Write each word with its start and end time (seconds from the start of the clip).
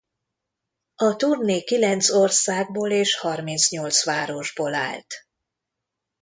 A 0.95 1.15
turné 1.15 1.63
kilenc 1.63 2.09
országból 2.09 2.91
és 2.91 3.15
harmincnyolc 3.17 4.03
városból 4.03 4.73
állt. 4.73 5.27